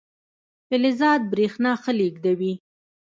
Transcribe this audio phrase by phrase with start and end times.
[0.69, 2.53] فلزات برېښنا ښه لیږدوي.